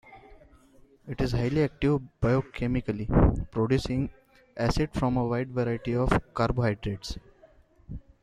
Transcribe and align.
It 1.07 1.21
is 1.21 1.31
highly 1.33 1.61
active 1.63 2.01
biochemically, 2.19 3.51
producing 3.51 4.09
acid 4.57 4.89
from 4.95 5.15
a 5.15 5.25
wide 5.27 5.51
variety 5.51 5.95
of 5.95 6.09
carbohydrates. 6.33 7.19